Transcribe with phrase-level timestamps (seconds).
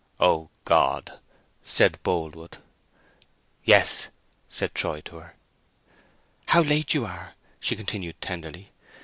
[0.19, 1.19] "O God!"
[1.63, 2.57] said Boldwood.
[3.63, 4.07] "Yes,"
[4.49, 5.35] said Troy to her.
[6.47, 8.71] "How late you are," she continued, tenderly.